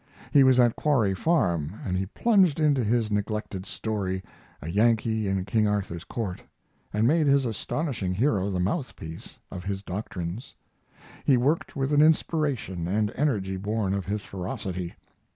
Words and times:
He 0.31 0.43
was 0.43 0.59
at 0.59 0.75
Quarry 0.75 1.13
Farm 1.13 1.75
and 1.85 1.95
he 1.95 2.07
plunged 2.07 2.59
into 2.59 2.83
his 2.83 3.11
neglected 3.11 3.67
story 3.67 4.23
A 4.59 4.67
Yankee 4.67 5.27
in 5.27 5.45
King 5.45 5.67
Arthur's 5.67 6.05
Court 6.05 6.41
and 6.91 7.05
made 7.07 7.27
his 7.27 7.45
astonishing 7.45 8.11
hero 8.15 8.49
the 8.49 8.59
mouthpiece 8.59 9.37
of 9.51 9.63
his 9.65 9.83
doctrines. 9.83 10.55
He 11.23 11.37
worked 11.37 11.75
with 11.75 11.93
an 11.93 12.01
inspiration 12.01 12.87
and 12.87 13.11
energy 13.13 13.57
born 13.57 13.93
of 13.93 14.07
his 14.07 14.23
ferocity. 14.23 14.95